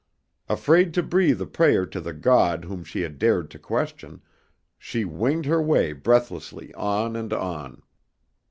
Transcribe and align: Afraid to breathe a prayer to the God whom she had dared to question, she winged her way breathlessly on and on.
Afraid 0.49 0.95
to 0.95 1.03
breathe 1.03 1.39
a 1.41 1.45
prayer 1.45 1.85
to 1.85 2.01
the 2.01 2.11
God 2.11 2.65
whom 2.65 2.83
she 2.83 3.01
had 3.01 3.19
dared 3.19 3.51
to 3.51 3.59
question, 3.59 4.19
she 4.79 5.05
winged 5.05 5.45
her 5.45 5.61
way 5.61 5.93
breathlessly 5.93 6.73
on 6.73 7.15
and 7.15 7.31
on. 7.31 7.83